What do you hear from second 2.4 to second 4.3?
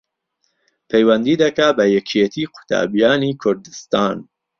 قوتابیانی کوردستان